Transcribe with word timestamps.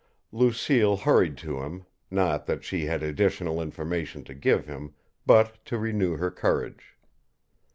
Lucille 0.31 0.97
hurried 0.97 1.37
to 1.37 1.59
him, 1.61 1.85
not 2.09 2.47
that 2.47 2.63
she 2.63 2.85
had 2.85 3.03
additional 3.03 3.61
information 3.61 4.23
to 4.23 4.33
give 4.33 4.65
him, 4.65 4.95
but 5.27 5.63
to 5.63 5.77
renew 5.77 6.17
her 6.17 6.31
courage. 6.31 6.97